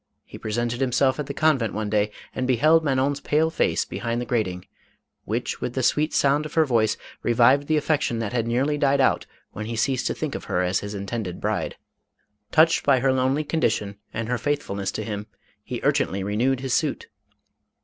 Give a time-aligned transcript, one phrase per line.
[0.25, 4.37] He presented himself at the convent one day, and beheld Manon's pale face behind 494
[4.37, 4.61] MADAME ROLAND.
[5.29, 8.47] the grating, which, with the sweet sound of her voice, revived the affection that had
[8.47, 11.75] nearly died out when he ceased to think of her as his intended bride.
[12.51, 15.27] Touched by her lonely condition and her faithfulness to him,
[15.63, 17.05] he urgently renewed his suit.